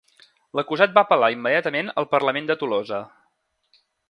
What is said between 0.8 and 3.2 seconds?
va apel·lar immediatament al Parlament de Tolosa.